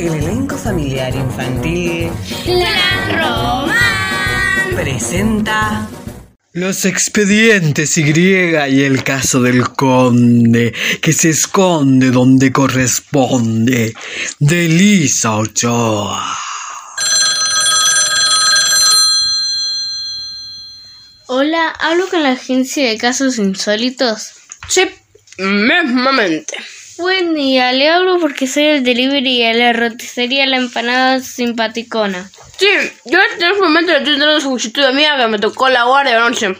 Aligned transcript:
El 0.00 0.14
elenco 0.14 0.56
familiar 0.56 1.14
infantil 1.14 2.10
La 2.46 3.18
Román 3.18 4.74
presenta 4.74 5.90
Los 6.54 6.86
expedientes 6.86 7.98
Y 7.98 8.04
y 8.04 8.82
el 8.82 9.04
caso 9.04 9.42
del 9.42 9.68
conde, 9.68 10.72
que 11.02 11.12
se 11.12 11.28
esconde 11.28 12.10
donde 12.10 12.50
corresponde, 12.50 13.92
de 14.38 14.68
Lisa 14.68 15.36
Ochoa. 15.36 16.34
Hola, 21.26 21.74
hablo 21.78 22.08
con 22.08 22.22
la 22.22 22.30
agencia 22.30 22.88
de 22.88 22.96
casos 22.96 23.36
insólitos. 23.36 24.30
Sí, 24.66 24.80
mismamente. 25.38 26.56
Buen 26.98 27.34
día, 27.34 27.72
le 27.72 27.88
hablo 27.88 28.20
porque 28.20 28.46
soy 28.46 28.66
el 28.66 28.84
delivery 28.84 29.42
de 29.42 29.54
la 29.54 29.72
roticería 29.72 30.46
La 30.46 30.58
Empanada 30.58 31.20
Simpaticona. 31.20 32.30
Sí, 32.58 32.68
yo 33.06 33.18
en 33.18 33.24
este 33.32 33.52
momento 33.54 33.92
estoy 33.92 34.18
dando 34.18 34.40
juguito 34.42 34.82
de 34.82 34.92
mía 34.92 35.16
que 35.16 35.26
me 35.28 35.38
tocó 35.38 35.70
la 35.70 35.84
guardia 35.84 36.18
anoche. 36.22 36.54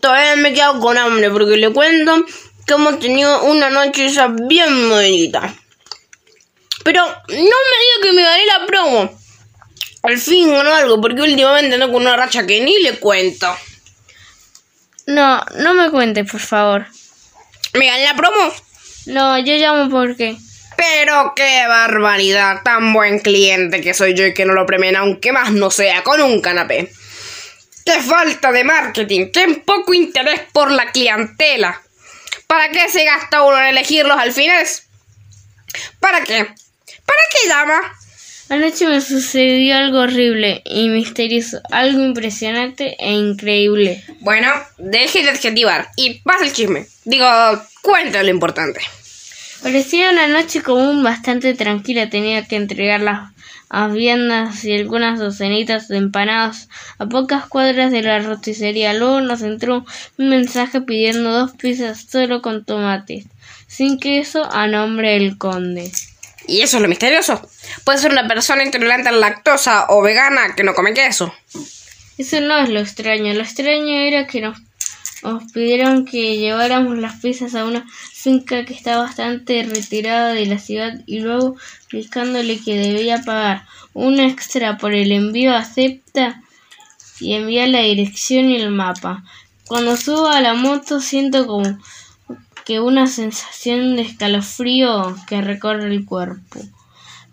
Todavía 0.00 0.36
me 0.36 0.50
he 0.50 0.54
quedado 0.54 0.78
con 0.78 0.96
hambre 0.96 1.30
porque 1.30 1.56
le 1.56 1.72
cuento 1.72 2.24
que 2.64 2.74
hemos 2.74 3.00
tenido 3.00 3.42
una 3.42 3.70
noche 3.70 4.06
esa 4.06 4.28
bien 4.28 4.88
bonita. 4.88 5.52
Pero 6.84 7.04
no 7.04 7.12
me 7.28 7.36
diga 7.36 8.02
que 8.02 8.12
me 8.12 8.22
gané 8.22 8.46
la 8.46 8.66
promo. 8.66 9.20
Al 10.04 10.18
fin 10.18 10.48
o 10.50 10.60
algo, 10.60 11.00
porque 11.00 11.22
últimamente 11.22 11.74
ando 11.74 11.90
con 11.90 12.02
una 12.02 12.16
racha 12.16 12.46
que 12.46 12.60
ni 12.60 12.80
le 12.82 12.98
cuento. 13.00 13.52
No, 15.06 15.44
no 15.56 15.74
me 15.74 15.90
cuente, 15.90 16.24
por 16.24 16.40
favor. 16.40 16.86
¿Me 17.74 17.86
gané 17.86 18.04
la 18.04 18.14
promo? 18.14 18.52
No, 19.06 19.38
yo 19.38 19.54
llamo 19.54 19.90
porque... 19.90 20.36
Pero 20.76 21.34
qué 21.36 21.66
barbaridad, 21.66 22.62
tan 22.62 22.92
buen 22.92 23.18
cliente 23.18 23.80
que 23.80 23.92
soy 23.92 24.14
yo 24.14 24.24
y 24.24 24.34
que 24.34 24.46
no 24.46 24.54
lo 24.54 24.66
premien 24.66 24.96
aunque 24.96 25.30
más 25.30 25.52
no 25.52 25.70
sea 25.70 26.02
con 26.02 26.22
un 26.22 26.40
canapé. 26.40 26.90
Qué 27.84 28.00
falta 28.00 28.50
de 28.50 28.64
marketing, 28.64 29.30
qué 29.32 29.62
poco 29.64 29.92
interés 29.92 30.40
por 30.52 30.70
la 30.70 30.90
clientela. 30.90 31.80
¿Para 32.46 32.70
qué 32.70 32.88
se 32.88 33.04
gasta 33.04 33.42
uno 33.42 33.58
en 33.58 33.66
elegirlos 33.66 34.18
al 34.18 34.32
final? 34.32 34.66
¿Para 36.00 36.24
qué? 36.24 36.44
¿Para 36.44 37.20
qué 37.30 37.48
llama? 37.48 37.80
Anoche 38.50 38.88
me 38.88 39.00
sucedió 39.00 39.76
algo 39.76 40.00
horrible 40.00 40.60
y 40.64 40.88
misterioso, 40.88 41.60
algo 41.70 42.02
impresionante 42.02 42.96
e 42.98 43.12
increíble. 43.12 44.02
Bueno, 44.18 44.48
deje 44.76 45.22
de 45.22 45.30
adjetivar 45.30 45.88
y 45.96 46.14
pasa 46.24 46.46
el 46.46 46.52
chisme. 46.52 46.88
Digo, 47.04 47.28
cuenta 47.80 48.24
lo 48.24 48.30
importante. 48.30 48.80
Parecía 49.62 50.10
una 50.10 50.26
noche 50.26 50.62
común 50.62 51.04
bastante 51.04 51.54
tranquila. 51.54 52.10
Tenía 52.10 52.44
que 52.48 52.56
entregar 52.56 53.02
las 53.02 53.92
viandas 53.92 54.64
y 54.64 54.74
algunas 54.74 55.20
docenitas 55.20 55.86
de 55.86 55.98
empanadas 55.98 56.68
a 56.98 57.06
pocas 57.06 57.46
cuadras 57.46 57.92
de 57.92 58.02
la 58.02 58.18
roticería. 58.18 58.94
Luego 58.94 59.20
nos 59.20 59.42
entró 59.42 59.84
un 60.18 60.28
mensaje 60.28 60.80
pidiendo 60.80 61.30
dos 61.30 61.52
pizzas 61.52 62.04
solo 62.10 62.42
con 62.42 62.64
tomates, 62.64 63.26
sin 63.68 64.00
queso, 64.00 64.52
a 64.52 64.66
nombre 64.66 65.10
del 65.10 65.38
conde. 65.38 65.92
Y 66.46 66.62
eso 66.62 66.76
es 66.76 66.82
lo 66.82 66.88
misterioso. 66.88 67.48
Puede 67.84 67.98
ser 67.98 68.12
una 68.12 68.26
persona 68.26 68.64
intolerante 68.64 69.08
a 69.08 69.12
la 69.12 69.18
lactosa 69.18 69.86
o 69.88 70.02
vegana 70.02 70.54
que 70.56 70.64
no 70.64 70.74
come 70.74 70.94
queso. 70.94 71.32
Eso 72.18 72.40
no 72.40 72.58
es 72.58 72.68
lo 72.68 72.80
extraño. 72.80 73.32
Lo 73.34 73.42
extraño 73.42 73.96
era 73.98 74.26
que 74.26 74.40
nos, 74.40 74.58
nos 75.22 75.50
pidieron 75.52 76.04
que 76.04 76.38
lleváramos 76.38 76.98
las 76.98 77.20
pizzas 77.20 77.54
a 77.54 77.64
una 77.64 77.86
finca 78.12 78.64
que 78.64 78.74
está 78.74 78.98
bastante 78.98 79.62
retirada 79.62 80.32
de 80.32 80.46
la 80.46 80.58
ciudad 80.58 81.00
y 81.06 81.20
luego 81.20 81.56
explicándole 81.80 82.58
que 82.58 82.76
debía 82.76 83.22
pagar 83.22 83.64
un 83.94 84.20
extra 84.20 84.76
por 84.76 84.92
el 84.92 85.12
envío 85.12 85.54
acepta 85.54 86.42
y 87.18 87.34
envía 87.34 87.66
la 87.66 87.80
dirección 87.80 88.50
y 88.50 88.56
el 88.56 88.70
mapa. 88.70 89.24
Cuando 89.66 89.96
subo 89.96 90.28
a 90.28 90.40
la 90.40 90.54
moto 90.54 91.00
siento 91.00 91.46
como 91.46 91.78
que 92.64 92.80
una 92.80 93.06
sensación 93.06 93.96
de 93.96 94.02
escalofrío 94.02 95.16
que 95.26 95.40
recorre 95.40 95.86
el 95.86 96.04
cuerpo. 96.04 96.60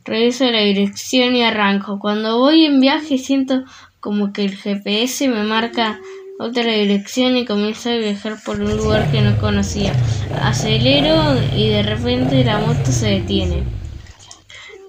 Reviso 0.05 0.45
la 0.45 0.61
dirección 0.61 1.35
y 1.35 1.43
arranco. 1.43 1.99
Cuando 1.99 2.37
voy 2.37 2.65
en 2.65 2.79
viaje 2.79 3.17
siento 3.17 3.63
como 3.99 4.31
que 4.31 4.45
el 4.45 4.55
GPS 4.55 5.27
me 5.27 5.43
marca 5.43 5.99
otra 6.39 6.71
dirección 6.71 7.35
y 7.35 7.45
comienzo 7.45 7.89
a 7.89 7.97
viajar 7.97 8.37
por 8.45 8.61
un 8.61 8.77
lugar 8.77 9.11
que 9.11 9.21
no 9.21 9.37
conocía. 9.37 9.93
Acelero 10.41 11.35
y 11.55 11.69
de 11.69 11.83
repente 11.83 12.43
la 12.43 12.59
moto 12.59 12.91
se 12.91 13.07
detiene. 13.07 13.63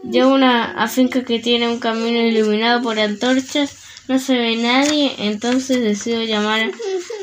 Llego 0.05 0.31
a 0.31 0.35
una 0.35 0.89
finca 0.89 1.25
que 1.25 1.39
tiene 1.39 1.69
un 1.69 1.81
camino 1.81 2.21
iluminado 2.21 2.83
por 2.83 2.99
antorchas. 2.99 3.77
No 4.09 4.19
se 4.19 4.39
ve 4.39 4.57
nadie, 4.57 5.15
entonces 5.19 5.83
decido 5.83 6.23
llamar 6.23 6.71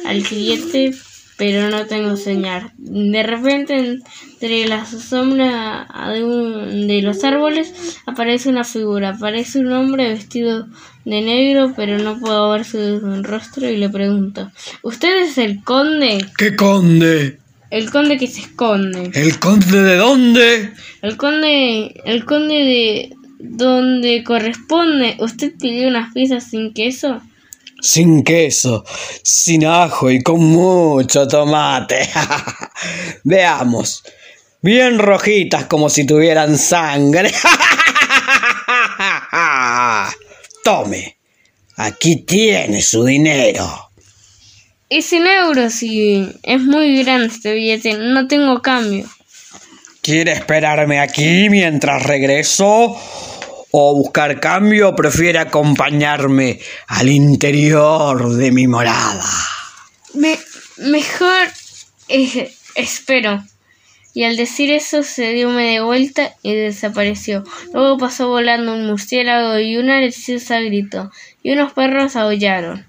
al 0.05 0.21
cliente 0.23 0.91
pero 1.37 1.69
no 1.69 1.85
tengo 1.85 2.15
señal. 2.15 2.71
De 2.77 3.23
repente, 3.23 3.99
entre 4.33 4.67
las 4.67 4.89
sombras 4.89 5.87
de, 6.13 6.23
un, 6.23 6.87
de 6.87 7.01
los 7.01 7.23
árboles, 7.23 7.99
aparece 8.05 8.49
una 8.49 8.63
figura. 8.63 9.09
Aparece 9.09 9.59
un 9.59 9.71
hombre 9.73 10.09
vestido 10.09 10.67
de 11.03 11.21
negro, 11.21 11.73
pero 11.75 11.97
no 11.99 12.19
puedo 12.19 12.51
ver 12.51 12.65
su 12.65 13.21
rostro 13.23 13.69
y 13.69 13.77
le 13.77 13.89
pregunto, 13.89 14.51
¿usted 14.81 15.23
es 15.23 15.37
el 15.37 15.63
conde? 15.63 16.25
¿Qué 16.37 16.55
conde? 16.55 17.39
El 17.69 17.91
conde 17.91 18.17
que 18.17 18.27
se 18.27 18.41
esconde. 18.41 19.11
¿El 19.13 19.37
conde 19.39 19.81
de 19.81 19.95
dónde? 19.97 20.71
El 21.01 21.17
conde, 21.17 22.01
el 22.05 22.23
conde 22.25 22.55
de 22.55 23.15
donde 23.39 24.23
corresponde. 24.23 25.17
¿Usted 25.19 25.53
pidió 25.59 25.89
unas 25.89 26.13
pizzas 26.13 26.49
sin 26.49 26.73
queso? 26.73 27.21
Sin 27.85 28.23
queso, 28.23 28.83
sin 29.21 29.65
ajo 29.65 30.09
y 30.09 30.23
con 30.23 30.43
mucho 30.43 31.27
tomate. 31.27 32.09
Veamos. 33.23 34.03
Bien 34.61 34.97
rojitas 34.97 35.65
como 35.65 35.89
si 35.89 36.05
tuvieran 36.05 36.57
sangre. 36.57 37.31
Tome. 40.63 41.17
Aquí 41.77 42.15
tiene 42.17 42.81
su 42.81 43.03
dinero. 43.03 43.91
Y 44.89 45.01
sin 45.03 45.27
euros 45.27 45.83
y 45.83 46.27
es 46.41 46.61
muy 46.61 47.03
grande 47.03 47.27
este 47.27 47.53
billete. 47.53 47.93
No 47.93 48.27
tengo 48.27 48.61
cambio. 48.61 49.07
¿Quiere 50.01 50.31
esperarme 50.31 50.99
aquí 50.99 51.49
mientras 51.49 52.01
regreso? 52.03 52.97
O 53.77 53.93
buscar 53.93 54.39
cambio, 54.39 54.95
prefiere 54.95 55.37
acompañarme 55.37 56.61
al 56.87 57.09
interior 57.09 58.33
de 58.33 58.49
mi 58.49 58.67
morada. 58.67 59.25
Me, 60.13 60.39
mejor 60.77 61.47
eh, 62.07 62.53
espero. 62.75 63.43
Y 64.13 64.23
al 64.23 64.37
decir 64.37 64.71
eso 64.71 65.03
se 65.03 65.33
dio 65.33 65.49
media 65.49 65.83
vuelta 65.83 66.35
y 66.41 66.55
desapareció. 66.55 67.43
Luego 67.73 67.97
pasó 67.97 68.29
volando 68.29 68.73
un 68.73 68.87
murciélago 68.87 69.59
y 69.59 69.75
una 69.75 69.95
deliciosa 69.95 70.61
gritó. 70.61 71.11
Y 71.43 71.51
unos 71.51 71.73
perros 71.73 72.15
aullaron. 72.15 72.85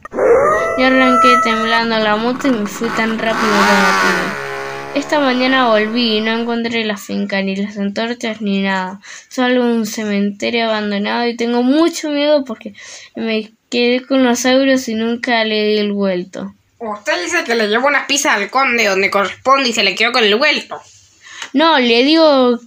Yo 0.78 0.86
arranqué 0.86 1.34
temblando 1.42 1.98
la 1.98 2.14
moto 2.14 2.46
y 2.46 2.52
me 2.52 2.66
fui 2.66 2.88
tan 2.90 3.18
rápido 3.18 3.50
como 3.50 4.36
pude. 4.38 4.45
Esta 4.96 5.20
mañana 5.20 5.68
volví 5.68 6.16
y 6.16 6.20
no 6.22 6.30
encontré 6.30 6.82
la 6.86 6.96
finca, 6.96 7.42
ni 7.42 7.54
las 7.54 7.76
antorchas, 7.76 8.40
ni 8.40 8.62
nada. 8.62 8.98
Solo 9.28 9.62
un 9.62 9.84
cementerio 9.84 10.64
abandonado 10.64 11.28
y 11.28 11.36
tengo 11.36 11.62
mucho 11.62 12.08
miedo 12.08 12.46
porque 12.46 12.72
me 13.14 13.52
quedé 13.68 14.06
con 14.06 14.24
los 14.24 14.46
euros 14.46 14.88
y 14.88 14.94
nunca 14.94 15.44
le 15.44 15.66
di 15.66 15.78
el 15.80 15.92
vuelto. 15.92 16.54
Usted 16.78 17.22
dice 17.22 17.44
que 17.44 17.54
le 17.54 17.68
llevó 17.68 17.88
unas 17.88 18.06
pizzas 18.06 18.36
al 18.36 18.48
conde 18.48 18.86
donde 18.86 19.10
corresponde 19.10 19.68
y 19.68 19.74
se 19.74 19.82
le 19.84 19.94
quedó 19.94 20.12
con 20.12 20.24
el 20.24 20.34
vuelto. 20.36 20.80
No, 21.52 21.78
le 21.78 22.02
digo 22.02 22.58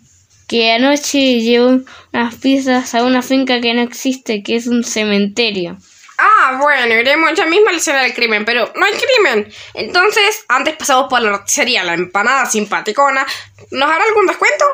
que 0.48 0.72
anoche 0.74 1.40
llevó 1.40 1.80
unas 2.14 2.36
pizzas 2.36 2.94
a 2.94 3.06
una 3.06 3.24
finca 3.24 3.60
que 3.60 3.74
no 3.74 3.82
existe, 3.82 4.44
que 4.44 4.56
es 4.56 4.68
un 4.68 4.84
cementerio. 4.84 5.80
Ah, 6.22 6.58
bueno, 6.60 6.96
iremos 6.96 7.34
ya 7.34 7.46
mismo 7.46 7.70
a 7.70 7.72
la 7.72 7.78
escena 7.78 8.02
del 8.02 8.14
crimen, 8.14 8.44
pero 8.44 8.74
no 8.76 8.86
hay 8.86 8.94
crimen. 8.94 9.50
Entonces, 9.74 10.44
antes 10.50 10.76
pasamos 10.76 11.08
por 11.10 11.22
la 11.22 11.30
roticería, 11.30 11.84
la 11.86 11.94
empanada 11.94 12.46
simpaticona. 12.46 13.26
¿Nos 13.72 13.90
hará 13.90 14.04
algún 14.04 14.26
descuento? 14.26 14.66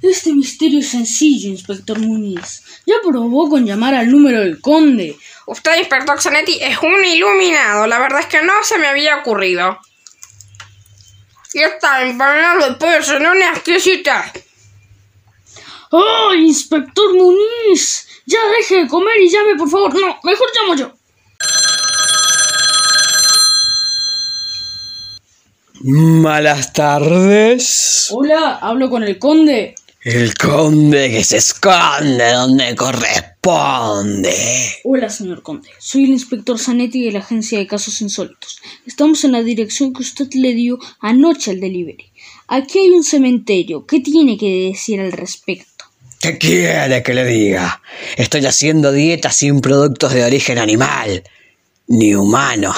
Este 0.00 0.32
misterio 0.32 0.80
es 0.80 0.88
sencillo, 0.88 1.50
inspector 1.50 1.98
Muniz. 1.98 2.62
Ya 2.86 2.94
probó 3.06 3.50
con 3.50 3.66
llamar 3.66 3.94
al 3.94 4.10
número 4.10 4.40
del 4.40 4.60
conde. 4.60 5.16
Usted, 5.46 5.76
inspector 5.76 6.20
Zanetti, 6.20 6.60
es 6.62 6.78
un 6.78 7.04
iluminado. 7.04 7.86
La 7.86 7.98
verdad 7.98 8.20
es 8.20 8.26
que 8.26 8.42
no 8.42 8.54
se 8.62 8.78
me 8.78 8.86
había 8.86 9.18
ocurrido. 9.18 9.78
Y 11.52 11.60
esta 11.60 12.02
empanada 12.02 12.68
de 12.68 12.74
pollo 12.76 13.18
no 13.18 13.34
necesita. 13.34 14.32
¡Oh, 15.94 16.32
inspector 16.34 17.14
Muniz! 17.14 18.08
Ya 18.24 18.38
deje 18.56 18.84
de 18.84 18.88
comer 18.88 19.20
y 19.20 19.28
llame, 19.28 19.56
por 19.58 19.68
favor. 19.68 19.92
No, 19.92 20.18
mejor 20.24 20.48
llamo 20.56 20.74
yo. 20.74 20.90
Malas 25.82 26.72
tardes. 26.72 28.08
Hola, 28.10 28.58
hablo 28.62 28.88
con 28.88 29.02
el 29.02 29.18
conde. 29.18 29.74
El 30.02 30.34
conde 30.34 31.10
que 31.10 31.22
se 31.24 31.36
esconde 31.36 32.32
donde 32.32 32.74
corresponde. 32.74 34.34
Hola, 34.84 35.10
señor 35.10 35.42
conde. 35.42 35.68
Soy 35.78 36.04
el 36.04 36.10
inspector 36.10 36.58
Zanetti 36.58 37.04
de 37.04 37.12
la 37.12 37.18
Agencia 37.18 37.58
de 37.58 37.66
Casos 37.66 38.00
Insólitos. 38.00 38.62
Estamos 38.86 39.24
en 39.24 39.32
la 39.32 39.42
dirección 39.42 39.92
que 39.92 40.00
usted 40.00 40.32
le 40.32 40.54
dio 40.54 40.78
anoche 41.00 41.50
al 41.50 41.60
delivery. 41.60 42.12
Aquí 42.48 42.78
hay 42.78 42.90
un 42.92 43.04
cementerio. 43.04 43.84
¿Qué 43.84 44.00
tiene 44.00 44.38
que 44.38 44.68
decir 44.70 45.00
al 45.00 45.12
respecto? 45.12 45.71
¿Qué 46.22 46.38
quiere 46.38 47.02
que 47.02 47.14
le 47.14 47.24
diga? 47.24 47.82
Estoy 48.16 48.46
haciendo 48.46 48.92
dieta 48.92 49.32
sin 49.32 49.60
productos 49.60 50.12
de 50.12 50.22
origen 50.22 50.56
animal, 50.56 51.24
ni 51.88 52.14
humano. 52.14 52.72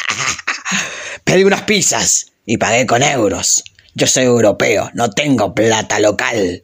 Pedí 1.24 1.42
unas 1.42 1.62
pizzas 1.62 2.30
y 2.46 2.56
pagué 2.56 2.86
con 2.86 3.02
euros. 3.02 3.64
Yo 3.94 4.06
soy 4.06 4.26
europeo, 4.26 4.92
no 4.94 5.10
tengo 5.10 5.52
plata 5.52 5.98
local. 5.98 6.62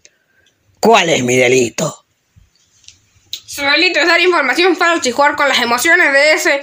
¿Cuál 0.78 1.08
es 1.08 1.24
mi 1.24 1.34
delito? 1.34 2.06
Su 3.44 3.62
delito 3.62 3.98
es 3.98 4.06
dar 4.06 4.20
información 4.20 4.76
falsa 4.76 5.08
y 5.08 5.12
jugar 5.12 5.34
con 5.34 5.48
las 5.48 5.58
emociones 5.58 6.12
de 6.12 6.32
ese 6.34 6.60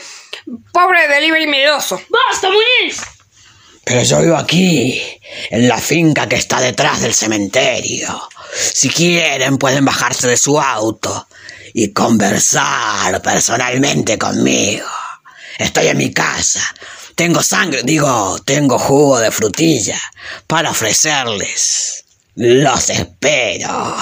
pobre 0.72 1.10
delivery 1.10 1.48
miedoso. 1.48 2.02
¡Basta, 2.10 2.48
Muñiz! 2.48 3.02
Pero 3.84 4.02
yo 4.02 4.22
vivo 4.22 4.38
aquí, 4.38 5.02
en 5.50 5.68
la 5.68 5.78
finca 5.78 6.30
que 6.30 6.38
está 6.38 6.62
detrás 6.62 7.02
del 7.02 7.14
cementerio. 7.14 8.30
Si 8.56 8.90
quieren, 8.90 9.58
pueden 9.58 9.86
bajarse 9.86 10.28
de 10.28 10.38
su 10.38 10.60
auto 10.60 11.28
y 11.74 11.92
conversar 11.92 13.22
personalmente 13.22 14.18
conmigo. 14.18 14.88
Estoy 15.58 15.88
en 15.88 15.98
mi 15.98 16.14
casa. 16.14 16.62
Tengo 17.16 17.44
sangre, 17.44 17.82
digo, 17.84 18.40
tengo 18.44 18.78
jugo 18.80 19.20
de 19.20 19.32
frutilla 19.32 20.00
para 20.48 20.72
ofrecerles. 20.72 22.06
Los 22.36 22.90
espero. 22.90 23.96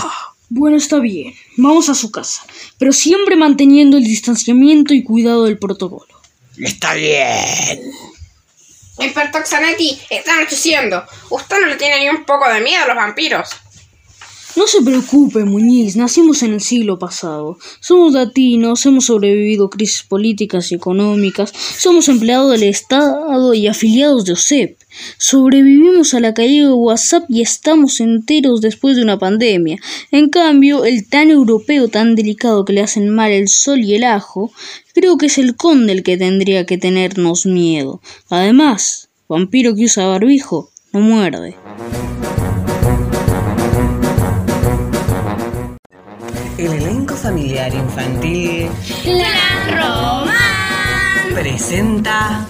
Bueno, 0.49 0.77
está 0.77 0.99
bien. 0.99 1.33
Vamos 1.57 1.89
a 1.89 1.95
su 1.95 2.11
casa. 2.11 2.43
Pero 2.77 2.93
siempre 2.93 3.35
manteniendo 3.35 3.97
el 3.97 4.03
distanciamiento 4.03 4.93
y 4.93 5.03
cuidado 5.03 5.45
del 5.45 5.57
protocolo. 5.57 6.21
Está 6.57 6.93
bien. 6.93 7.81
Inspector 8.99 9.45
Zanetti, 9.45 9.99
está 10.09 10.33
anocheciendo. 10.33 11.05
Usted 11.29 11.59
no 11.59 11.67
le 11.67 11.75
tiene 11.75 11.99
ni 11.99 12.09
un 12.09 12.25
poco 12.25 12.47
de 12.49 12.61
miedo 12.61 12.83
a 12.83 12.87
los 12.87 12.95
vampiros. 12.95 13.49
No 14.57 14.67
se 14.67 14.81
preocupe, 14.81 15.45
Muñiz, 15.45 15.95
nacimos 15.95 16.43
en 16.43 16.53
el 16.53 16.61
siglo 16.61 16.99
pasado. 16.99 17.57
Somos 17.79 18.11
latinos, 18.11 18.85
hemos 18.85 19.05
sobrevivido 19.05 19.69
crisis 19.69 20.03
políticas 20.03 20.71
y 20.71 20.75
económicas, 20.75 21.53
somos 21.77 22.09
empleados 22.09 22.51
del 22.51 22.63
Estado 22.63 23.53
y 23.53 23.67
afiliados 23.67 24.25
de 24.25 24.33
OSEP. 24.33 24.77
Sobrevivimos 25.17 26.13
a 26.13 26.19
la 26.19 26.33
caída 26.33 26.67
de 26.67 26.73
WhatsApp 26.73 27.23
y 27.29 27.41
estamos 27.41 28.01
enteros 28.01 28.59
después 28.59 28.97
de 28.97 29.03
una 29.03 29.17
pandemia. 29.17 29.77
En 30.11 30.29
cambio, 30.29 30.83
el 30.83 31.07
tan 31.07 31.29
europeo 31.29 31.87
tan 31.87 32.15
delicado 32.15 32.65
que 32.65 32.73
le 32.73 32.81
hacen 32.81 33.09
mal 33.09 33.31
el 33.31 33.47
sol 33.47 33.79
y 33.79 33.95
el 33.95 34.03
ajo, 34.03 34.51
creo 34.93 35.17
que 35.17 35.27
es 35.27 35.37
el 35.37 35.55
conde 35.55 35.93
el 35.93 36.03
que 36.03 36.17
tendría 36.17 36.65
que 36.65 36.77
tenernos 36.77 37.45
miedo. 37.45 38.01
Además, 38.29 39.07
vampiro 39.29 39.75
que 39.75 39.85
usa 39.85 40.07
barbijo 40.07 40.71
no 40.91 40.99
muerde. 40.99 41.55
El 46.57 46.73
elenco 46.73 47.15
familiar 47.15 47.73
infantil 47.73 48.69
presenta 51.33 52.47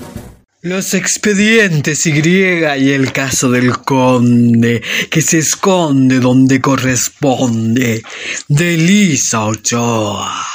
Los 0.61 0.93
expedientes 0.93 2.05
Y 2.07 2.11
y 2.11 2.91
el 2.91 3.11
caso 3.13 3.49
del 3.49 3.77
conde 3.79 4.81
que 5.09 5.21
se 5.21 5.37
esconde 5.37 6.19
donde 6.19 6.59
corresponde 6.59 8.03
de 8.47 8.77
Lisa 8.77 9.45
Ochoa. 9.45 10.45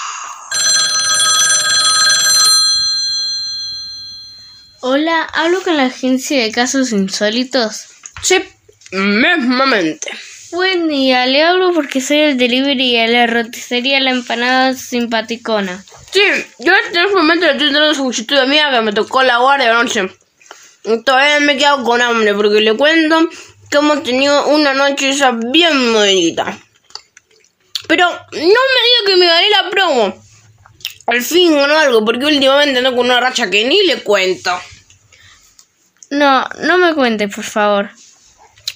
Hola, 4.80 5.22
hablo 5.32 5.62
con 5.62 5.76
la 5.76 5.86
agencia 5.86 6.42
de 6.42 6.52
casos 6.52 6.92
insólitos. 6.92 7.86
Sí, 8.22 8.36
mismamente. 8.92 10.10
Buen 10.56 10.88
día, 10.88 11.26
le 11.26 11.42
hablo 11.42 11.74
porque 11.74 12.00
soy 12.00 12.16
el 12.16 12.38
delivery 12.38 12.96
de 12.96 13.08
la 13.08 13.26
roticería 13.26 14.00
La 14.00 14.10
Empanada 14.10 14.72
Simpaticona. 14.72 15.84
Sí, 16.10 16.22
yo 16.58 16.72
en 16.72 16.78
este 16.86 17.14
momento 17.14 17.44
estoy 17.44 17.70
dando 17.70 17.94
solicitud 17.94 18.38
de 18.38 18.46
mía 18.46 18.70
que 18.70 18.80
me 18.80 18.94
tocó 18.94 19.22
la 19.22 19.36
guardia 19.36 19.78
anoche. 19.78 20.08
Todavía 21.04 21.40
me 21.40 21.52
he 21.52 21.56
quedado 21.58 21.84
con 21.84 22.00
hambre 22.00 22.32
porque 22.32 22.62
le 22.62 22.74
cuento 22.74 23.28
que 23.70 23.76
hemos 23.76 24.02
tenido 24.02 24.46
una 24.46 24.72
noche 24.72 25.10
esa 25.10 25.32
bien 25.32 25.92
bonita. 25.92 26.58
Pero 27.86 28.08
no 28.08 28.18
me 28.32 28.40
diga 28.40 29.06
que 29.08 29.16
me 29.18 29.26
gané 29.26 29.50
la 29.50 29.68
promo. 29.68 30.24
Al 31.06 31.20
fin 31.20 31.54
ganó 31.54 31.76
algo 31.78 32.02
porque 32.02 32.24
últimamente 32.24 32.78
ando 32.78 32.96
con 32.96 33.04
una 33.04 33.20
racha 33.20 33.50
que 33.50 33.66
ni 33.66 33.84
le 33.84 34.02
cuento. 34.02 34.58
No, 36.08 36.48
no 36.60 36.78
me 36.78 36.94
cuente, 36.94 37.28
por 37.28 37.44
favor. 37.44 37.90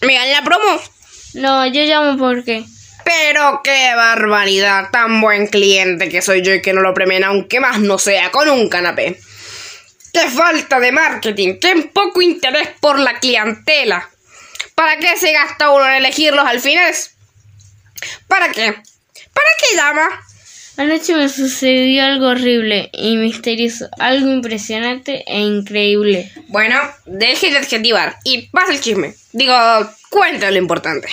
¿Me 0.02 0.12
gané 0.12 0.32
la 0.32 0.44
promo? 0.44 0.78
No, 1.34 1.66
yo 1.66 1.82
llamo 1.82 2.18
porque... 2.18 2.64
Pero 3.04 3.60
qué 3.64 3.94
barbaridad, 3.94 4.90
tan 4.90 5.20
buen 5.20 5.46
cliente 5.46 6.08
que 6.08 6.22
soy 6.22 6.42
yo 6.42 6.54
y 6.54 6.62
que 6.62 6.72
no 6.72 6.80
lo 6.80 6.94
premien 6.94 7.24
aunque 7.24 7.60
más 7.60 7.80
no 7.80 7.98
sea 7.98 8.30
con 8.30 8.48
un 8.48 8.68
canapé. 8.68 9.18
Qué 10.12 10.28
falta 10.28 10.80
de 10.80 10.92
marketing, 10.92 11.58
qué 11.60 11.90
poco 11.92 12.20
interés 12.20 12.68
por 12.80 12.98
la 12.98 13.18
clientela. 13.18 14.08
¿Para 14.74 14.98
qué 14.98 15.16
se 15.16 15.32
gasta 15.32 15.70
uno 15.70 15.86
en 15.86 15.94
elegirlos 15.94 16.46
al 16.46 16.60
final? 16.60 16.94
¿Para 18.28 18.50
qué? 18.50 18.72
¿Para 18.72 19.50
qué 19.58 19.76
llama? 19.76 20.08
Anoche 20.76 21.14
me 21.14 21.28
sucedió 21.28 22.05
algo 22.05 22.28
horrible 22.28 22.90
y 22.93 23.17
misterioso, 23.17 23.88
algo 23.99 24.31
impresionante 24.31 25.25
e 25.26 25.40
increíble. 25.40 26.31
Bueno, 26.49 26.76
deje 27.05 27.50
de 27.50 27.58
adjetivar 27.58 28.17
y 28.25 28.49
pasa 28.49 28.72
el 28.72 28.81
chisme. 28.81 29.14
Digo, 29.32 29.55
cuenta 30.08 30.50
lo 30.50 30.56
importante. 30.56 31.08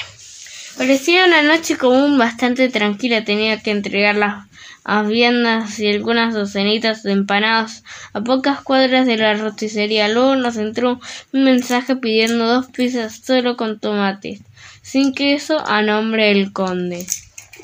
Parecía 0.78 1.26
una 1.26 1.42
noche 1.42 1.76
común 1.76 2.18
bastante 2.20 2.70
tranquila. 2.70 3.26
Tenía 3.26 3.60
que 3.62 3.72
entregar 3.72 4.16
las 4.16 5.08
viandas 5.08 5.80
y 5.80 5.88
algunas 5.90 6.36
docenitas 6.36 7.02
de 7.02 7.14
empanadas 7.14 7.84
a 8.14 8.22
pocas 8.22 8.62
cuadras 8.62 9.08
de 9.08 9.18
la 9.18 9.34
roticería. 9.34 10.08
Luego 10.08 10.36
nos 10.36 10.56
entró 10.56 11.00
un 11.34 11.44
mensaje 11.44 11.96
pidiendo 11.96 12.46
dos 12.46 12.68
pizzas 12.68 13.22
solo 13.26 13.58
con 13.58 13.80
tomates, 13.80 14.40
sin 14.84 15.16
queso, 15.16 15.68
a 15.68 15.82
nombre 15.82 16.28
del 16.28 16.54
conde. 16.54 17.08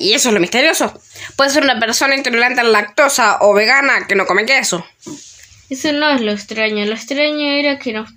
Y 0.00 0.12
eso 0.12 0.28
es 0.28 0.34
lo 0.34 0.40
misterioso. 0.40 1.00
Puede 1.36 1.50
ser 1.50 1.64
una 1.64 1.78
persona 1.78 2.16
intolerante 2.16 2.60
a 2.60 2.64
la 2.64 2.70
lactosa 2.70 3.38
o 3.40 3.54
vegana 3.54 4.06
que 4.06 4.14
no 4.14 4.26
come 4.26 4.46
queso. 4.46 4.84
Eso 5.70 5.92
no 5.92 6.10
es 6.10 6.20
lo 6.20 6.32
extraño. 6.32 6.84
Lo 6.86 6.94
extraño 6.94 7.48
era 7.48 7.78
que 7.78 7.92
nos, 7.92 8.10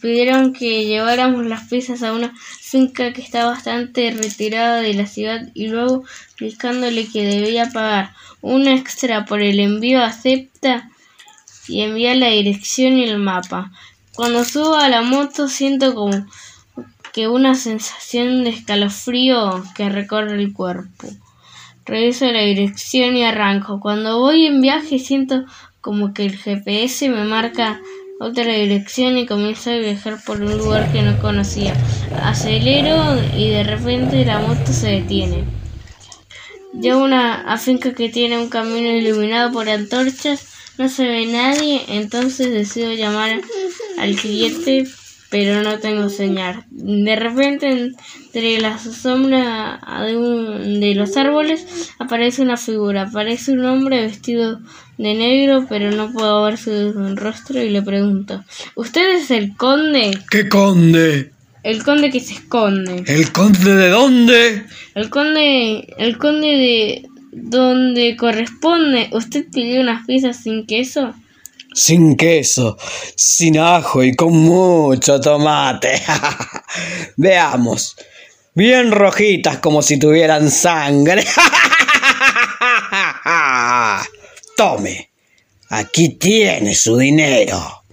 pidieron 0.00 0.52
que 0.52 0.84
lleváramos 0.84 1.46
las 1.46 1.68
pizzas 1.68 2.02
a 2.02 2.12
una 2.12 2.34
finca 2.60 3.12
que 3.12 3.22
está 3.22 3.46
bastante 3.46 4.10
retirada 4.10 4.80
de 4.80 4.94
la 4.94 5.06
ciudad 5.06 5.48
y 5.54 5.68
luego 5.68 6.04
explicándole 6.28 7.08
que 7.08 7.24
debía 7.24 7.70
pagar 7.70 8.12
un 8.40 8.68
extra 8.68 9.24
por 9.24 9.40
el 9.40 9.60
envío 9.60 10.02
acepta 10.02 10.88
y 11.68 11.82
envía 11.82 12.14
la 12.14 12.28
dirección 12.28 12.98
y 12.98 13.04
el 13.04 13.18
mapa. 13.18 13.72
Cuando 14.14 14.44
subo 14.44 14.76
a 14.76 14.88
la 14.88 15.02
moto 15.02 15.48
siento 15.48 15.94
como 15.94 16.26
que 17.12 17.28
una 17.28 17.54
sensación 17.54 18.44
de 18.44 18.50
escalofrío 18.50 19.64
que 19.74 19.88
recorre 19.88 20.34
el 20.34 20.52
cuerpo. 20.52 21.08
Reviso 21.90 22.24
la 22.26 22.42
dirección 22.42 23.16
y 23.16 23.24
arranco. 23.24 23.80
Cuando 23.80 24.20
voy 24.20 24.46
en 24.46 24.60
viaje 24.60 25.00
siento 25.00 25.44
como 25.80 26.14
que 26.14 26.24
el 26.24 26.36
GPS 26.36 27.08
me 27.08 27.24
marca 27.24 27.80
otra 28.20 28.44
dirección 28.44 29.18
y 29.18 29.26
comienzo 29.26 29.70
a 29.70 29.78
viajar 29.78 30.18
por 30.24 30.40
un 30.40 30.56
lugar 30.56 30.92
que 30.92 31.02
no 31.02 31.18
conocía. 31.18 31.74
Acelero 32.22 33.20
y 33.36 33.50
de 33.50 33.64
repente 33.64 34.24
la 34.24 34.38
moto 34.38 34.72
se 34.72 35.00
detiene. 35.00 35.42
Llego 36.80 37.00
a 37.00 37.04
una 37.06 37.58
finca 37.58 37.92
que 37.92 38.08
tiene 38.08 38.38
un 38.38 38.50
camino 38.50 38.92
iluminado 38.92 39.50
por 39.50 39.68
antorchas. 39.68 40.46
No 40.78 40.88
se 40.88 41.08
ve 41.08 41.26
nadie, 41.26 41.82
entonces 41.88 42.52
decido 42.52 42.92
llamar 42.92 43.40
al 43.98 44.14
cliente, 44.14 44.84
pero 45.30 45.62
no 45.62 45.78
tengo 45.78 46.08
señal. 46.08 46.64
De 46.70 47.14
repente, 47.16 47.70
entre 47.70 48.60
las 48.60 48.82
sombras 48.82 49.80
de, 50.06 50.16
un- 50.16 50.80
de 50.80 50.94
los 50.94 51.16
árboles, 51.16 51.90
aparece 51.98 52.42
una 52.42 52.56
figura. 52.56 53.02
Aparece 53.02 53.52
un 53.52 53.64
hombre 53.64 54.02
vestido 54.02 54.60
de 54.98 55.14
negro, 55.14 55.66
pero 55.68 55.90
no 55.92 56.12
puedo 56.12 56.42
ver 56.44 56.58
su 56.58 56.92
rostro 57.16 57.62
y 57.62 57.70
le 57.70 57.82
pregunto: 57.82 58.44
¿Usted 58.74 59.14
es 59.16 59.30
el 59.30 59.56
conde? 59.56 60.10
¿Qué 60.30 60.48
conde? 60.48 61.30
El 61.62 61.82
conde 61.84 62.10
que 62.10 62.20
se 62.20 62.34
esconde. 62.34 63.04
¿El 63.06 63.30
conde 63.32 63.74
de 63.74 63.88
dónde? 63.90 64.64
El 64.94 65.10
conde, 65.10 65.94
el 65.98 66.16
conde 66.18 66.46
de 66.48 67.06
donde 67.32 68.16
corresponde. 68.16 69.10
¿Usted 69.12 69.44
pidió 69.52 69.80
unas 69.82 70.06
pizzas 70.06 70.42
sin 70.42 70.66
queso? 70.66 71.14
Sin 71.74 72.16
queso, 72.16 72.76
sin 73.16 73.58
ajo 73.58 74.02
y 74.02 74.14
con 74.14 74.32
mucho 74.32 75.20
tomate. 75.20 76.02
Veamos, 77.16 77.96
bien 78.54 78.90
rojitas 78.90 79.58
como 79.58 79.82
si 79.82 79.98
tuvieran 79.98 80.50
sangre. 80.50 81.24
Tome, 84.56 85.10
aquí 85.68 86.10
tiene 86.10 86.74
su 86.74 86.96
dinero. 86.96 87.84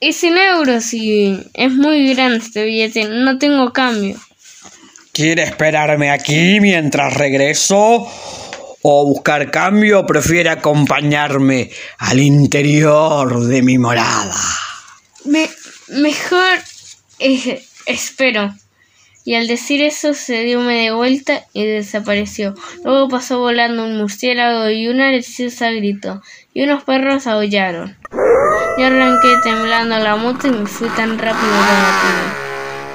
Y 0.00 0.12
100 0.12 0.38
euros 0.38 0.94
y 0.94 1.38
es 1.54 1.72
muy 1.72 2.14
grande 2.14 2.38
este 2.38 2.64
billete, 2.64 3.08
no 3.08 3.38
tengo 3.38 3.72
cambio. 3.72 4.16
¿Quiere 5.12 5.42
esperarme 5.42 6.10
aquí 6.10 6.60
mientras 6.60 7.14
regreso? 7.14 8.08
¿O 8.82 9.06
buscar 9.06 9.50
cambio 9.50 10.06
prefiere 10.06 10.50
acompañarme 10.50 11.70
al 11.98 12.20
interior 12.20 13.44
de 13.46 13.62
mi 13.62 13.76
morada? 13.76 14.36
Me, 15.24 15.50
mejor 15.88 16.58
eh, 17.18 17.62
espero. 17.86 18.54
Y 19.24 19.34
al 19.34 19.46
decir 19.46 19.82
eso 19.82 20.14
se 20.14 20.44
dio 20.44 20.60
media 20.60 20.94
vuelta 20.94 21.44
y 21.52 21.66
desapareció. 21.66 22.54
Luego 22.84 23.08
pasó 23.08 23.38
volando 23.40 23.84
un 23.84 23.98
murciélago 23.98 24.70
y 24.70 24.88
una 24.88 25.10
lechosa 25.10 25.70
gritó. 25.70 26.22
Y 26.54 26.62
unos 26.62 26.84
perros 26.84 27.26
aullaron. 27.26 27.98
Yo 28.78 28.86
arranqué 28.86 29.34
temblando 29.42 29.98
la 29.98 30.16
moto 30.16 30.46
y 30.46 30.52
me 30.52 30.66
fui 30.66 30.88
tan 30.90 31.18
rápido 31.18 31.50
como 31.50 32.00
pude. 32.00 32.37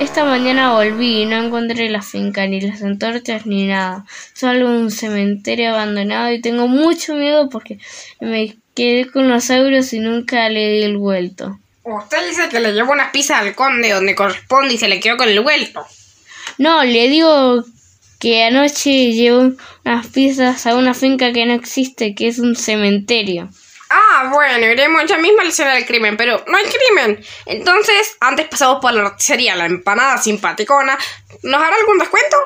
Esta 0.03 0.25
mañana 0.25 0.73
volví 0.73 1.21
y 1.21 1.25
no 1.25 1.41
encontré 1.41 1.89
la 1.89 2.01
finca, 2.01 2.45
ni 2.45 2.59
las 2.59 2.83
antorchas, 2.83 3.45
ni 3.45 3.67
nada. 3.67 4.03
Solo 4.33 4.69
un 4.69 4.91
cementerio 4.91 5.69
abandonado 5.69 6.29
y 6.33 6.41
tengo 6.41 6.67
mucho 6.67 7.15
miedo 7.15 7.47
porque 7.49 7.79
me 8.19 8.57
quedé 8.75 9.09
con 9.09 9.29
los 9.29 9.49
euros 9.49 9.93
y 9.93 9.99
nunca 9.99 10.49
le 10.49 10.73
di 10.73 10.83
el 10.83 10.97
vuelto. 10.97 11.57
Usted 11.83 12.27
dice 12.27 12.49
que 12.49 12.59
le 12.59 12.73
llevó 12.73 12.91
unas 12.91 13.11
pizzas 13.11 13.37
al 13.37 13.55
conde 13.55 13.93
donde 13.93 14.13
corresponde 14.13 14.73
y 14.73 14.77
se 14.77 14.89
le 14.89 14.99
quedó 14.99 15.15
con 15.15 15.29
el 15.29 15.39
vuelto. 15.39 15.85
No, 16.57 16.83
le 16.83 17.07
digo 17.07 17.63
que 18.19 18.43
anoche 18.43 19.13
llevó 19.13 19.53
unas 19.85 20.07
pizzas 20.07 20.67
a 20.67 20.75
una 20.75 20.93
finca 20.93 21.31
que 21.31 21.45
no 21.45 21.53
existe, 21.53 22.13
que 22.13 22.27
es 22.27 22.39
un 22.39 22.57
cementerio. 22.57 23.49
Ah, 24.23 24.29
bueno, 24.29 24.65
iremos 24.65 25.05
ya 25.05 25.17
mismo 25.17 25.41
a 25.41 25.43
la 25.43 25.49
escena 25.49 25.73
del 25.73 25.85
crimen, 25.85 26.15
pero 26.15 26.41
no 26.47 26.57
hay 26.57 26.63
crimen. 26.63 27.25
Entonces, 27.45 28.15
antes 28.21 28.47
pasamos 28.47 28.79
por 28.81 28.93
la 28.93 29.01
roticería, 29.01 29.53
la 29.53 29.65
empanada 29.65 30.17
simpaticona. 30.17 30.97
¿Nos 31.41 31.61
hará 31.61 31.75
algún 31.75 31.97
descuento? 31.97 32.37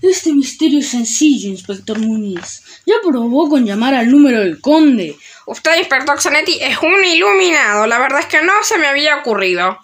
Este 0.00 0.32
misterio 0.32 0.78
es 0.80 0.88
sencillo, 0.88 1.50
inspector 1.50 1.98
Muniz. 1.98 2.62
Ya 2.86 2.94
probó 3.02 3.50
con 3.50 3.66
llamar 3.66 3.94
al 3.94 4.10
número 4.10 4.40
del 4.40 4.58
conde. 4.62 5.18
Usted, 5.44 5.76
inspector 5.76 6.18
Zanetti, 6.18 6.58
es 6.62 6.78
un 6.78 7.04
iluminado. 7.04 7.86
La 7.86 7.98
verdad 7.98 8.20
es 8.20 8.26
que 8.26 8.40
no 8.40 8.54
se 8.62 8.78
me 8.78 8.86
había 8.86 9.18
ocurrido. 9.18 9.78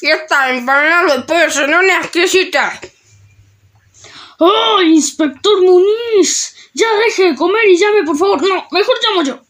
Y 0.00 0.08
esta 0.08 0.48
empanada 0.48 1.16
de 1.16 1.22
pollo 1.24 1.66
no 1.66 1.82
necesita. 1.82 2.80
¡Oh, 4.38 4.80
inspector 4.80 5.62
Muniz! 5.62 6.51
Ya 6.74 6.86
deje 7.04 7.30
de 7.30 7.36
comer 7.36 7.68
y 7.68 7.76
llame, 7.76 8.02
por 8.04 8.16
favor. 8.16 8.40
No, 8.42 8.66
mejor 8.70 8.96
llamo 9.02 9.22
yo. 9.24 9.40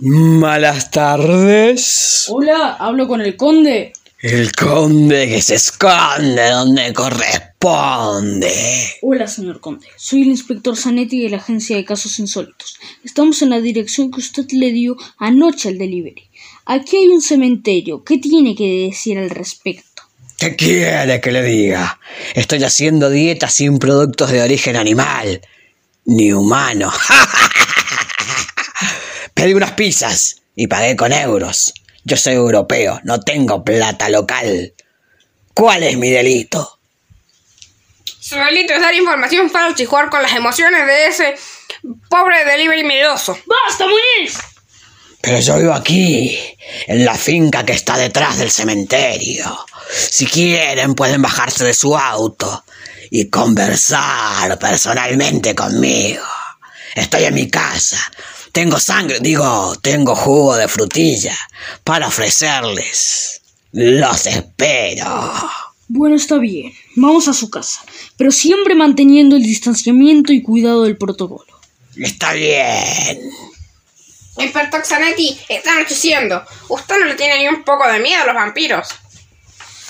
Malas 0.00 0.90
tardes. 0.90 2.26
Hola, 2.28 2.76
hablo 2.80 3.06
con 3.06 3.20
el 3.20 3.36
conde. 3.36 3.92
El 4.20 4.50
conde 4.52 5.28
que 5.28 5.40
se 5.40 5.54
esconde 5.54 6.50
donde 6.50 6.92
corresponde. 6.92 8.52
Hola, 9.02 9.28
señor 9.28 9.60
conde. 9.60 9.86
Soy 9.96 10.22
el 10.22 10.28
inspector 10.28 10.76
Zanetti 10.76 11.22
de 11.22 11.30
la 11.30 11.36
Agencia 11.36 11.76
de 11.76 11.84
Casos 11.84 12.18
Insólitos. 12.18 12.78
Estamos 13.04 13.42
en 13.42 13.50
la 13.50 13.60
dirección 13.60 14.10
que 14.10 14.18
usted 14.18 14.46
le 14.50 14.72
dio 14.72 14.96
anoche 15.18 15.68
al 15.68 15.78
delivery. 15.78 16.28
Aquí 16.66 16.96
hay 16.96 17.08
un 17.08 17.22
cementerio. 17.22 18.02
¿Qué 18.02 18.18
tiene 18.18 18.56
que 18.56 18.88
decir 18.88 19.18
al 19.18 19.30
respecto? 19.30 19.91
¿Qué 20.42 20.56
quiere 20.56 21.20
que 21.20 21.30
le 21.30 21.40
diga? 21.40 22.00
Estoy 22.34 22.64
haciendo 22.64 23.08
dieta 23.10 23.48
sin 23.48 23.78
productos 23.78 24.32
de 24.32 24.42
origen 24.42 24.74
animal, 24.74 25.40
ni 26.04 26.32
humano. 26.32 26.92
Pedí 29.34 29.54
unas 29.54 29.70
pizzas 29.74 30.42
y 30.56 30.66
pagué 30.66 30.96
con 30.96 31.12
euros. 31.12 31.72
Yo 32.02 32.16
soy 32.16 32.32
europeo, 32.32 33.00
no 33.04 33.20
tengo 33.20 33.62
plata 33.62 34.08
local. 34.08 34.74
¿Cuál 35.54 35.84
es 35.84 35.96
mi 35.96 36.10
delito? 36.10 36.76
Su 38.18 38.34
delito 38.34 38.74
es 38.74 38.80
dar 38.80 38.94
información 38.94 39.48
falsa 39.48 39.80
y 39.80 39.86
jugar 39.86 40.10
con 40.10 40.22
las 40.22 40.32
emociones 40.32 40.84
de 40.88 41.06
ese 41.06 41.34
pobre 42.10 42.44
delivery 42.44 42.82
miedoso. 42.82 43.38
¡Basta, 43.46 43.84
Muniz! 43.86 44.38
Pero 45.20 45.38
yo 45.38 45.58
vivo 45.58 45.72
aquí, 45.72 46.36
en 46.88 47.04
la 47.04 47.14
finca 47.14 47.64
que 47.64 47.74
está 47.74 47.96
detrás 47.96 48.38
del 48.38 48.50
cementerio. 48.50 49.66
Si 49.92 50.26
quieren, 50.26 50.94
pueden 50.94 51.22
bajarse 51.22 51.64
de 51.64 51.74
su 51.74 51.96
auto 51.96 52.64
y 53.10 53.28
conversar 53.28 54.58
personalmente 54.58 55.54
conmigo. 55.54 56.24
Estoy 56.94 57.24
en 57.24 57.34
mi 57.34 57.50
casa. 57.50 57.98
Tengo 58.52 58.78
sangre, 58.78 59.18
digo, 59.20 59.76
tengo 59.80 60.14
jugo 60.14 60.56
de 60.56 60.68
frutilla 60.68 61.36
para 61.84 62.08
ofrecerles. 62.08 63.42
Los 63.72 64.26
espero. 64.26 65.32
Bueno, 65.88 66.16
está 66.16 66.38
bien. 66.38 66.72
Vamos 66.96 67.28
a 67.28 67.34
su 67.34 67.50
casa. 67.50 67.82
Pero 68.16 68.30
siempre 68.30 68.74
manteniendo 68.74 69.36
el 69.36 69.42
distanciamiento 69.42 70.32
y 70.32 70.42
cuidado 70.42 70.84
del 70.84 70.96
protocolo. 70.96 71.52
Está 71.96 72.32
bien. 72.32 73.20
Inspector 74.38 74.84
Zanetti, 74.84 75.38
está 75.48 75.72
anocheciendo. 75.72 76.42
Usted 76.68 76.98
no 76.98 77.06
le 77.06 77.14
tiene 77.14 77.38
ni 77.38 77.48
un 77.48 77.64
poco 77.64 77.86
de 77.86 77.98
miedo 77.98 78.22
a 78.22 78.26
los 78.26 78.34
vampiros. 78.34 78.88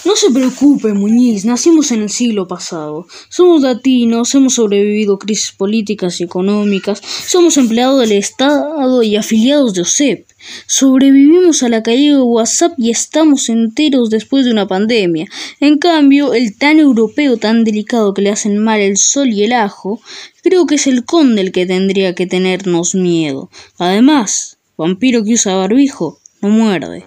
No 0.04 0.16
se 0.16 0.32
preocupe, 0.32 0.92
Muñiz, 0.94 1.44
nacimos 1.44 1.92
en 1.92 2.02
el 2.02 2.10
siglo 2.10 2.48
pasado. 2.48 3.06
Somos 3.28 3.62
latinos, 3.62 4.34
hemos 4.34 4.54
sobrevivido 4.54 5.16
crisis 5.16 5.52
políticas 5.52 6.20
y 6.20 6.24
económicas, 6.24 7.00
somos 7.00 7.56
empleados 7.56 8.00
del 8.00 8.12
Estado 8.12 9.02
y 9.04 9.14
afiliados 9.14 9.74
de 9.74 9.82
OSEP. 9.82 10.26
Sobrevivimos 10.66 11.62
a 11.62 11.68
la 11.68 11.84
caída 11.84 12.16
de 12.16 12.22
WhatsApp 12.22 12.72
y 12.78 12.90
estamos 12.90 13.48
enteros 13.48 14.10
después 14.10 14.44
de 14.44 14.50
una 14.50 14.66
pandemia. 14.66 15.26
En 15.60 15.78
cambio, 15.78 16.34
el 16.34 16.58
tan 16.58 16.80
europeo 16.80 17.36
tan 17.36 17.62
delicado 17.62 18.12
que 18.12 18.22
le 18.22 18.30
hacen 18.30 18.58
mal 18.58 18.80
el 18.80 18.96
sol 18.96 19.28
y 19.28 19.44
el 19.44 19.52
ajo, 19.52 20.00
creo 20.42 20.66
que 20.66 20.74
es 20.74 20.88
el 20.88 21.04
conde 21.04 21.42
el 21.42 21.52
que 21.52 21.64
tendría 21.64 22.16
que 22.16 22.26
tenernos 22.26 22.96
miedo. 22.96 23.50
Además, 23.78 24.58
vampiro 24.76 25.22
que 25.22 25.34
usa 25.34 25.54
barbijo 25.54 26.18
no 26.40 26.48
muerde. 26.48 27.04